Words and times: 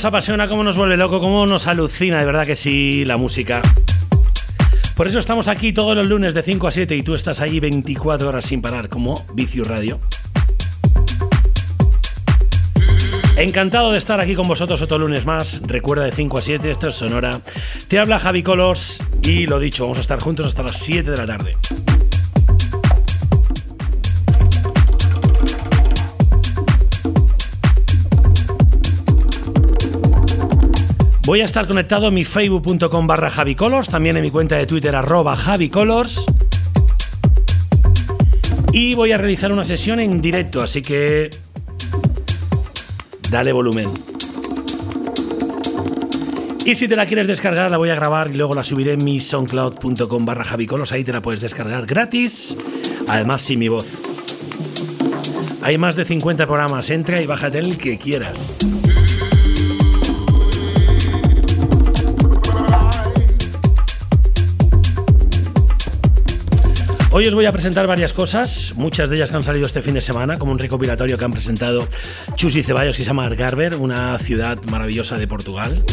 Nos 0.00 0.06
apasiona, 0.06 0.48
cómo 0.48 0.64
nos 0.64 0.78
vuelve 0.78 0.96
loco, 0.96 1.20
cómo 1.20 1.44
nos 1.44 1.66
alucina, 1.66 2.20
de 2.20 2.24
verdad 2.24 2.46
que 2.46 2.56
sí, 2.56 3.04
la 3.04 3.18
música. 3.18 3.60
Por 4.96 5.06
eso 5.06 5.18
estamos 5.18 5.46
aquí 5.46 5.74
todos 5.74 5.94
los 5.94 6.06
lunes 6.06 6.32
de 6.32 6.42
5 6.42 6.68
a 6.68 6.72
7 6.72 6.96
y 6.96 7.02
tú 7.02 7.14
estás 7.14 7.42
ahí 7.42 7.60
24 7.60 8.30
horas 8.30 8.46
sin 8.46 8.62
parar, 8.62 8.88
como 8.88 9.22
Vicio 9.34 9.62
Radio. 9.62 10.00
Encantado 13.36 13.92
de 13.92 13.98
estar 13.98 14.20
aquí 14.20 14.34
con 14.34 14.48
vosotros 14.48 14.80
otro 14.80 14.96
lunes 14.96 15.26
más. 15.26 15.60
Recuerda 15.66 16.04
de 16.04 16.12
5 16.12 16.38
a 16.38 16.40
7, 16.40 16.70
esto 16.70 16.88
es 16.88 16.94
Sonora. 16.94 17.38
Te 17.88 17.98
habla 17.98 18.18
Javi 18.18 18.42
Colors 18.42 19.02
y 19.20 19.44
lo 19.44 19.58
dicho, 19.58 19.84
vamos 19.84 19.98
a 19.98 20.00
estar 20.00 20.18
juntos 20.18 20.46
hasta 20.46 20.62
las 20.62 20.78
7 20.78 21.10
de 21.10 21.16
la 21.18 21.26
tarde. 21.26 21.56
Voy 31.30 31.42
a 31.42 31.44
estar 31.44 31.68
conectado 31.68 32.08
en 32.08 32.14
mi 32.14 32.24
facebook.com 32.24 33.06
barra 33.06 33.30
javicolors, 33.30 33.88
también 33.88 34.16
en 34.16 34.22
mi 34.24 34.32
cuenta 34.32 34.56
de 34.56 34.66
Twitter 34.66 34.96
arroba 34.96 35.36
javicolors. 35.36 36.26
Y 38.72 38.96
voy 38.96 39.12
a 39.12 39.16
realizar 39.16 39.52
una 39.52 39.64
sesión 39.64 40.00
en 40.00 40.20
directo, 40.20 40.60
así 40.60 40.82
que 40.82 41.30
dale 43.30 43.52
volumen. 43.52 43.88
Y 46.64 46.74
si 46.74 46.88
te 46.88 46.96
la 46.96 47.06
quieres 47.06 47.28
descargar, 47.28 47.70
la 47.70 47.76
voy 47.76 47.90
a 47.90 47.94
grabar 47.94 48.32
y 48.32 48.34
luego 48.34 48.56
la 48.56 48.64
subiré 48.64 48.94
en 48.94 49.04
mi 49.04 49.20
soundcloud.com 49.20 50.24
barra 50.24 50.42
javicolos. 50.42 50.90
Ahí 50.90 51.04
te 51.04 51.12
la 51.12 51.22
puedes 51.22 51.42
descargar 51.42 51.86
gratis, 51.86 52.56
además 53.06 53.42
sin 53.42 53.60
mi 53.60 53.68
voz. 53.68 53.86
Hay 55.62 55.78
más 55.78 55.94
de 55.94 56.04
50 56.04 56.48
programas, 56.48 56.90
entra 56.90 57.22
y 57.22 57.26
bájate 57.26 57.60
el 57.60 57.78
que 57.78 57.98
quieras. 57.98 58.79
Hoy 67.12 67.26
os 67.26 67.34
voy 67.34 67.44
a 67.44 67.52
presentar 67.52 67.88
varias 67.88 68.12
cosas, 68.12 68.74
muchas 68.76 69.10
de 69.10 69.16
ellas 69.16 69.30
que 69.30 69.36
han 69.36 69.42
salido 69.42 69.66
este 69.66 69.82
fin 69.82 69.94
de 69.94 70.00
semana, 70.00 70.38
como 70.38 70.52
un 70.52 70.60
recopilatorio 70.60 71.18
que 71.18 71.24
han 71.24 71.32
presentado 71.32 71.88
Chus 72.36 72.54
y 72.54 72.62
Ceballos 72.62 73.00
y 73.00 73.02
se 73.02 73.08
llama 73.08 73.24
Algarver, 73.24 73.74
una 73.74 74.16
ciudad 74.18 74.62
maravillosa 74.70 75.18
de 75.18 75.26
Portugal 75.26 75.84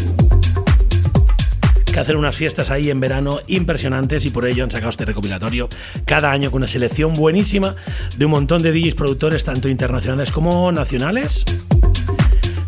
que 1.91 1.99
hacen 1.99 2.17
unas 2.17 2.35
fiestas 2.35 2.69
ahí 2.69 2.91
en 2.91 2.99
verano 2.99 3.39
impresionantes 3.47 4.27
y 4.27 4.29
por 4.29 4.45
ello 4.45 4.63
han 4.63 4.69
sacado 4.69 4.91
este 4.91 5.05
recopilatorio 5.05 5.67
cada 6.05 6.31
año 6.31 6.51
con 6.51 6.59
una 6.59 6.67
selección 6.67 7.13
buenísima 7.13 7.75
de 8.15 8.25
un 8.25 8.31
montón 8.31 8.61
de 8.61 8.71
DJs 8.71 8.93
productores 8.93 9.43
tanto 9.43 9.69
internacionales 9.69 10.31
como 10.31 10.71
nacionales. 10.71 11.45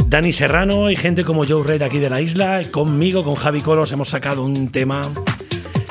Dani 0.07 0.33
Serrano 0.33 0.89
y 0.89 0.95
gente 0.95 1.23
como 1.23 1.45
Joe 1.45 1.61
Red 1.63 1.83
aquí 1.83 1.99
de 1.99 2.09
la 2.09 2.19
isla, 2.19 2.63
conmigo, 2.71 3.23
con 3.23 3.35
Javi 3.35 3.61
Colos, 3.61 3.91
hemos 3.91 4.09
sacado 4.09 4.41
un 4.41 4.71
tema 4.71 5.03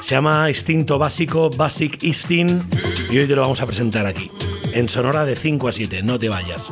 se 0.00 0.14
llama 0.14 0.48
Instinto 0.48 0.98
Básico, 0.98 1.50
Basic 1.50 2.02
Instinct, 2.02 2.74
y 3.10 3.18
hoy 3.18 3.26
te 3.26 3.34
lo 3.34 3.42
vamos 3.42 3.60
a 3.60 3.66
presentar 3.66 4.06
aquí, 4.06 4.30
en 4.72 4.88
Sonora 4.88 5.24
de 5.24 5.34
5 5.36 5.68
a 5.68 5.72
7. 5.72 6.02
No 6.02 6.18
te 6.18 6.28
vayas. 6.28 6.68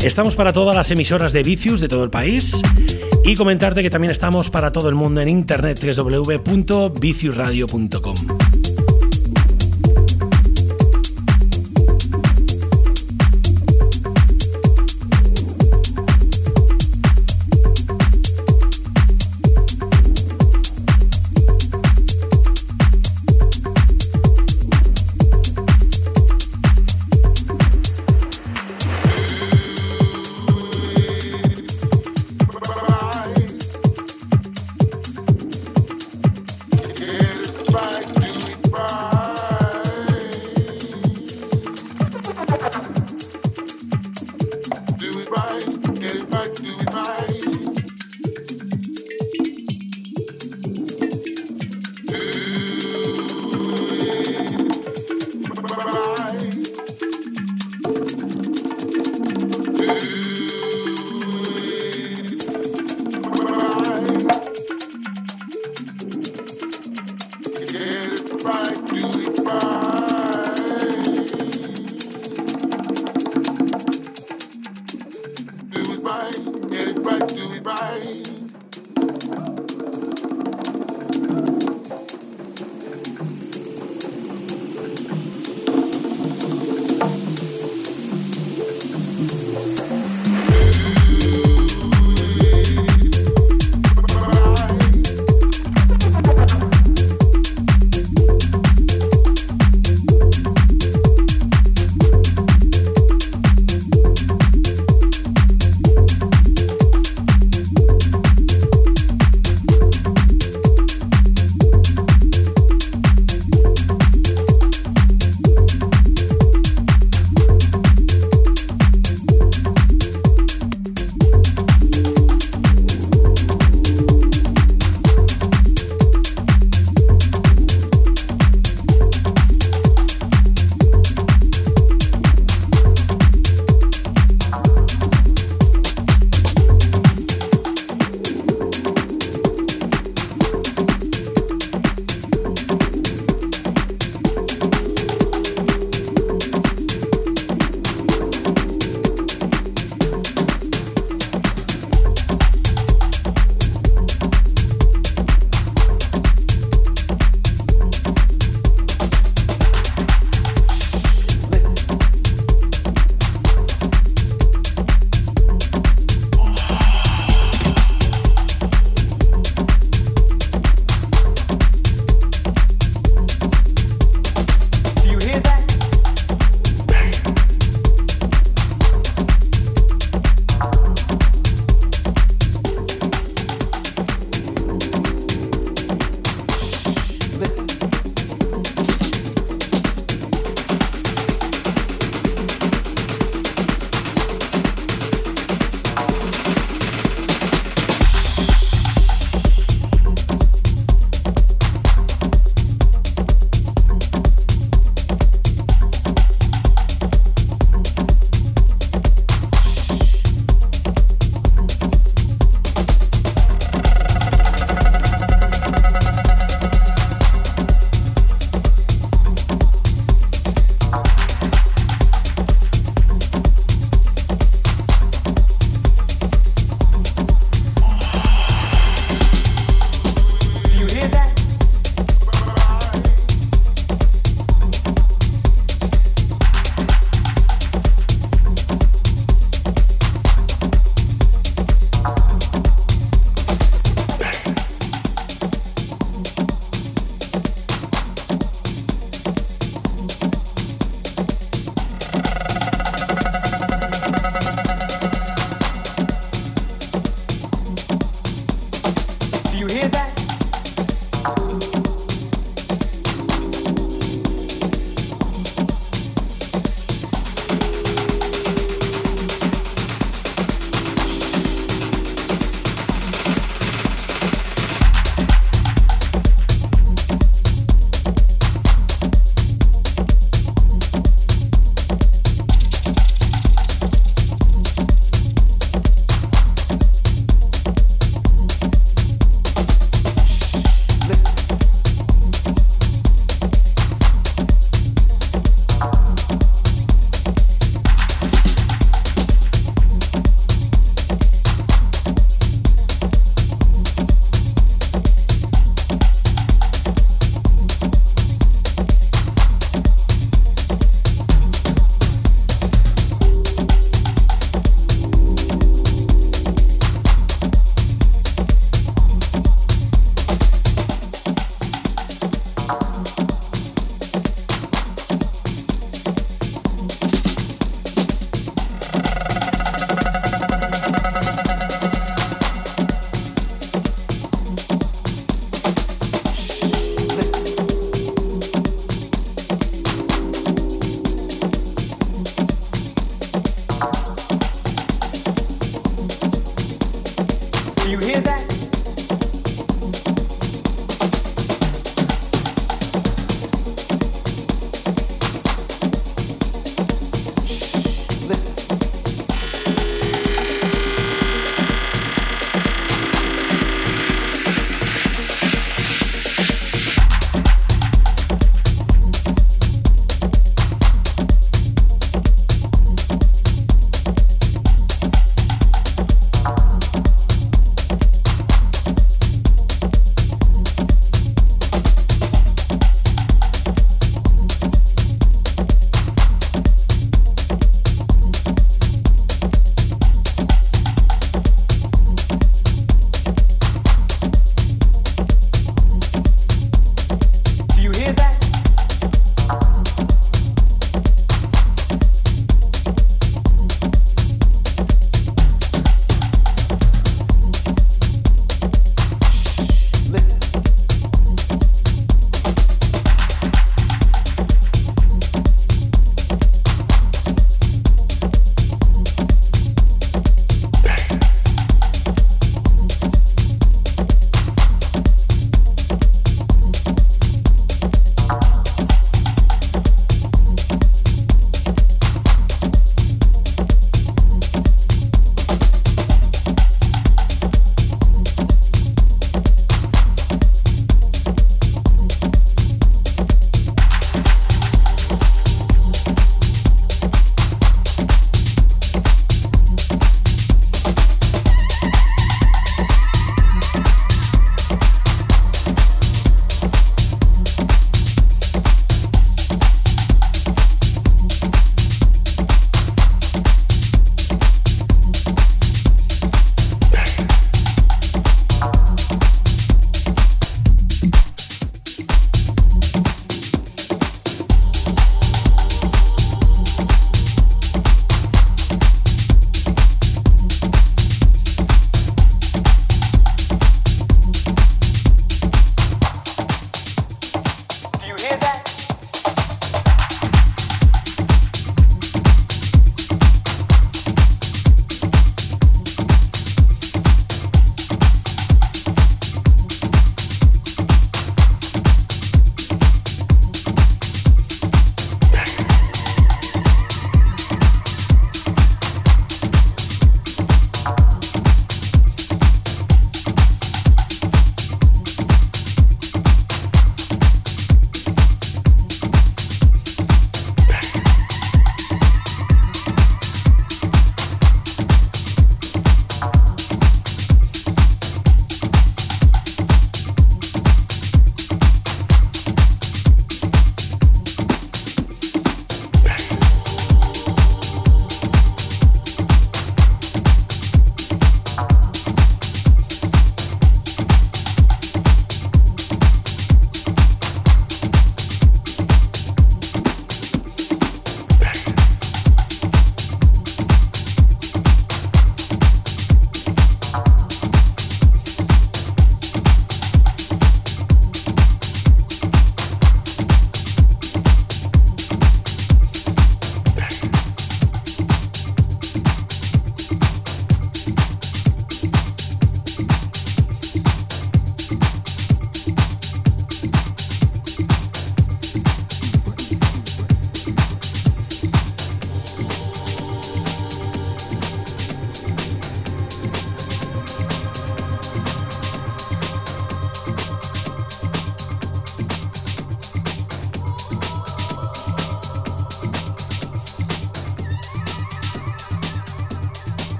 Estamos 0.00 0.34
para 0.34 0.52
todas 0.52 0.74
las 0.74 0.90
emisoras 0.90 1.32
de 1.34 1.42
Vicius 1.42 1.80
de 1.80 1.88
todo 1.88 2.04
el 2.04 2.10
país 2.10 2.62
y 3.24 3.34
comentarte 3.34 3.82
que 3.82 3.90
también 3.90 4.10
estamos 4.10 4.48
para 4.48 4.72
todo 4.72 4.88
el 4.88 4.94
mundo 4.94 5.20
en 5.20 5.28
internet 5.28 5.78
www.viciusradio.com. 5.78 8.39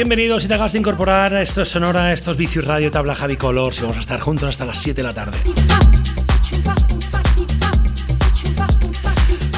Bienvenidos 0.00 0.40
si 0.40 0.48
te 0.48 0.54
acabas 0.54 0.72
de 0.72 0.78
incorporar 0.78 1.34
esto 1.34 1.60
es 1.60 1.68
Sonora, 1.68 2.10
esto 2.14 2.30
es 2.30 2.38
Vicius 2.38 2.64
Radio, 2.64 2.90
te 2.90 2.96
habla 2.96 3.14
Javi 3.14 3.36
Colors 3.36 3.80
y 3.80 3.82
vamos 3.82 3.98
a 3.98 4.00
estar 4.00 4.18
juntos 4.18 4.48
hasta 4.48 4.64
las 4.64 4.78
7 4.78 4.96
de 4.96 5.02
la 5.02 5.12
tarde. 5.12 5.36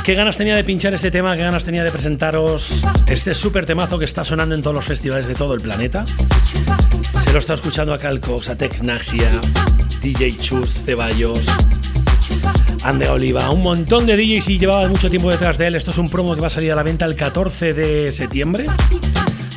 Qué 0.02 0.14
ganas 0.16 0.36
tenía 0.36 0.56
de 0.56 0.64
pinchar 0.64 0.94
este 0.94 1.12
tema, 1.12 1.36
qué 1.36 1.42
ganas 1.42 1.64
tenía 1.64 1.84
de 1.84 1.92
presentaros 1.92 2.82
este 3.06 3.34
súper 3.34 3.66
temazo 3.66 4.00
que 4.00 4.04
está 4.04 4.24
sonando 4.24 4.56
en 4.56 4.62
todos 4.62 4.74
los 4.74 4.84
festivales 4.84 5.28
de 5.28 5.36
todo 5.36 5.54
el 5.54 5.60
planeta. 5.60 6.04
Se 7.22 7.32
lo 7.32 7.38
está 7.38 7.54
escuchando 7.54 7.94
a 7.94 7.98
Calcox, 7.98 8.48
a 8.48 8.56
Tecnaxia, 8.56 9.30
DJ 10.02 10.38
Chus, 10.38 10.82
Ceballos, 10.84 11.46
Ande 12.82 13.08
Oliva, 13.08 13.48
un 13.50 13.62
montón 13.62 14.06
de 14.06 14.16
DJs 14.16 14.48
y 14.48 14.58
llevaba 14.58 14.88
mucho 14.88 15.08
tiempo 15.08 15.30
detrás 15.30 15.56
de 15.56 15.68
él. 15.68 15.76
Esto 15.76 15.92
es 15.92 15.98
un 15.98 16.10
promo 16.10 16.34
que 16.34 16.40
va 16.40 16.48
a 16.48 16.50
salir 16.50 16.72
a 16.72 16.74
la 16.74 16.82
venta 16.82 17.04
el 17.06 17.14
14 17.14 17.74
de 17.74 18.10
septiembre. 18.10 18.66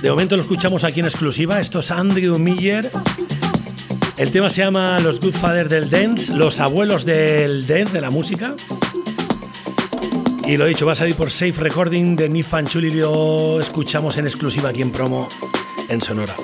De 0.06 0.12
momento 0.12 0.36
lo 0.36 0.44
escuchamos 0.44 0.84
aquí 0.84 1.00
en 1.00 1.08
exclusiva. 1.08 1.60
Esto 1.60 1.80
es 1.80 1.90
Andrew 1.90 2.38
Miller. 2.38 2.88
El 4.18 4.32
tema 4.32 4.52
se 4.52 4.62
llama 4.62 5.00
Los 5.00 5.20
Good 5.20 5.34
Fathers 5.34 5.68
del 5.72 5.90
Dance, 5.90 6.32
los 6.32 6.60
abuelos 6.60 7.06
del 7.06 7.66
dance, 7.66 7.92
de 7.92 8.02
la 8.02 8.12
música. 8.12 8.54
Y 10.48 10.58
lo 10.58 10.68
dicho, 10.68 10.86
va 10.86 10.92
a 10.92 10.96
salir 10.96 11.16
por 11.16 11.32
Safe 11.32 11.56
Recording 11.58 12.16
de 12.16 12.30
Nifan 12.30 12.68
Chuli. 12.68 12.92
Lo 12.92 13.60
escuchamos 13.60 14.16
en 14.18 14.26
exclusiva 14.26 14.70
aquí 14.70 14.84
en 14.84 14.92
promo 14.92 15.28
en 15.90 16.00
Sonora. 16.00 16.36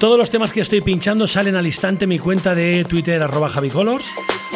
Todos 0.00 0.16
los 0.16 0.30
temas 0.30 0.50
que 0.50 0.60
estoy 0.60 0.80
pinchando 0.80 1.26
salen 1.26 1.56
al 1.56 1.66
instante 1.66 2.06
en 2.06 2.08
mi 2.08 2.18
cuenta 2.20 2.54
de 2.54 2.86
Twitter 2.88 3.22
arroba 3.22 3.50
javicolors 3.50 4.14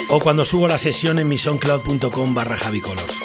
o 0.08 0.20
cuando 0.20 0.46
subo 0.46 0.68
la 0.68 0.78
sesión 0.78 1.18
en 1.18 1.28
mi 1.28 1.36
soundcloud.com 1.36 2.32
barra 2.32 2.56
javicolors. 2.56 3.18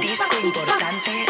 Disco 0.00 0.36
importante. 0.42 1.21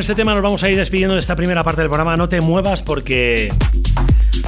Este 0.00 0.14
tema 0.14 0.32
nos 0.32 0.42
vamos 0.42 0.62
a 0.62 0.70
ir 0.70 0.78
despidiendo 0.78 1.14
de 1.14 1.20
esta 1.20 1.36
primera 1.36 1.62
parte 1.62 1.82
del 1.82 1.88
programa. 1.88 2.16
No 2.16 2.28
te 2.28 2.40
muevas 2.40 2.82
porque 2.82 3.52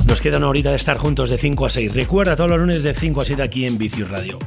nos 0.06 0.22
queda 0.22 0.38
una 0.38 0.48
horita 0.48 0.70
de 0.70 0.76
estar 0.76 0.96
juntos 0.96 1.28
de 1.28 1.36
5 1.36 1.66
a 1.66 1.70
6. 1.70 1.94
Recuerda 1.94 2.36
todos 2.36 2.48
los 2.48 2.58
lunes 2.58 2.82
de 2.82 2.94
5 2.94 3.20
a 3.20 3.24
7 3.24 3.42
aquí 3.42 3.66
en 3.66 3.76
Vicius 3.76 4.08
Radio. 4.08 4.38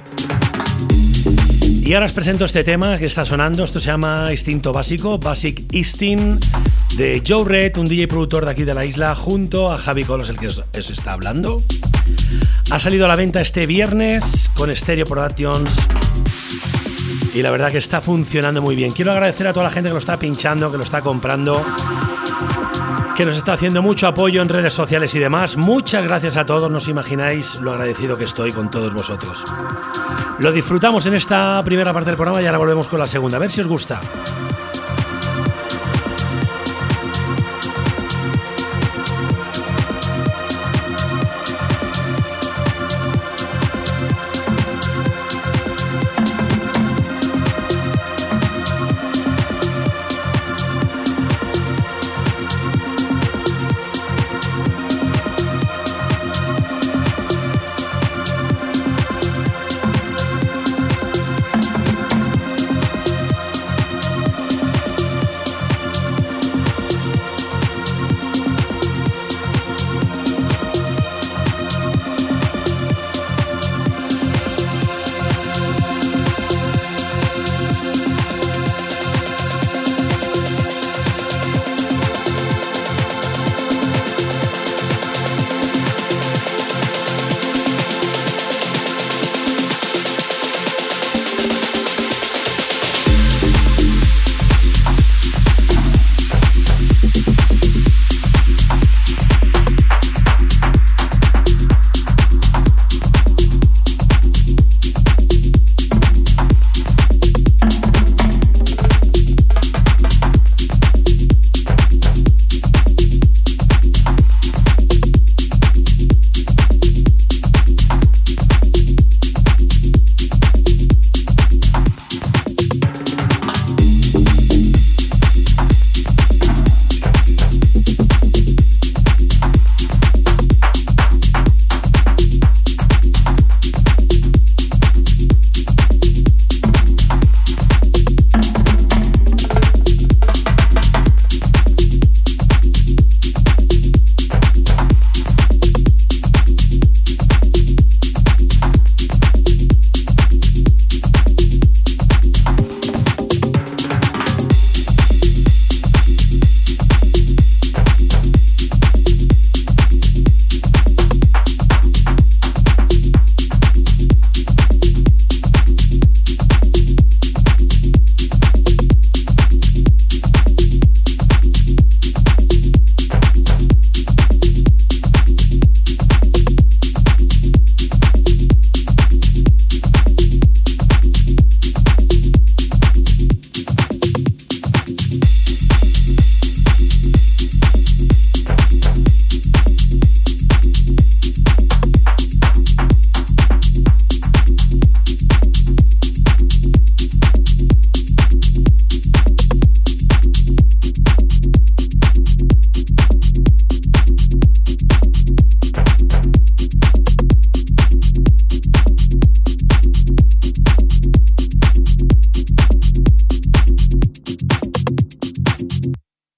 Y 1.61 1.93
ahora 1.93 2.07
os 2.07 2.11
presento 2.11 2.45
este 2.45 2.63
tema 2.63 2.97
que 2.97 3.05
está 3.05 3.23
sonando. 3.23 3.63
Esto 3.63 3.79
se 3.79 3.87
llama 3.87 4.29
Instinto 4.31 4.73
Básico, 4.73 5.19
Basic 5.19 5.71
Instinct, 5.73 6.43
de 6.95 7.21
Joe 7.25 7.45
Red, 7.45 7.77
un 7.77 7.85
DJ 7.85 8.07
productor 8.07 8.45
de 8.45 8.51
aquí 8.51 8.63
de 8.63 8.73
la 8.73 8.83
isla, 8.83 9.13
junto 9.13 9.71
a 9.71 9.77
Javi 9.77 10.05
Colos, 10.05 10.29
el 10.29 10.39
que 10.39 10.47
os, 10.47 10.63
os 10.75 10.89
está 10.89 11.13
hablando. 11.13 11.61
Ha 12.71 12.79
salido 12.79 13.05
a 13.05 13.07
la 13.07 13.15
venta 13.15 13.41
este 13.41 13.67
viernes 13.67 14.49
con 14.55 14.75
Stereo 14.75 15.05
Productions 15.05 15.87
y 17.35 17.41
la 17.41 17.51
verdad 17.51 17.69
que 17.69 17.77
está 17.77 17.99
funcionando 17.99 18.61
muy 18.61 18.77
bien. 18.77 18.91
Quiero 18.91 19.11
agradecer 19.11 19.45
a 19.45 19.51
toda 19.51 19.65
la 19.65 19.69
gente 19.69 19.89
que 19.89 19.93
lo 19.93 19.99
está 19.99 20.17
pinchando, 20.17 20.71
que 20.71 20.77
lo 20.77 20.83
está 20.83 21.01
comprando, 21.01 21.63
que 23.13 23.25
nos 23.25 23.35
está 23.35 23.53
haciendo 23.53 23.81
mucho 23.81 24.07
apoyo 24.07 24.41
en 24.41 24.47
redes 24.47 24.73
sociales 24.73 25.13
y 25.15 25.19
demás. 25.19 25.57
Muchas 25.57 26.01
gracias 26.01 26.37
a 26.37 26.45
todos, 26.45 26.71
no 26.71 26.77
os 26.77 26.87
imagináis 26.87 27.55
lo 27.55 27.73
agradecido 27.73 28.17
que 28.17 28.23
estoy 28.23 28.53
con 28.53 28.71
todos 28.71 28.93
vosotros. 28.93 29.43
Lo 30.39 30.53
disfrutamos 30.53 31.05
en 31.07 31.13
esta 31.15 31.61
primera 31.65 31.91
parte 31.91 32.09
del 32.09 32.15
programa 32.15 32.41
y 32.41 32.45
ahora 32.45 32.57
volvemos 32.57 32.87
con 32.87 32.99
la 32.99 33.07
segunda. 33.07 33.35
A 33.35 33.41
ver 33.41 33.51
si 33.51 33.59
os 33.59 33.67
gusta. 33.67 33.99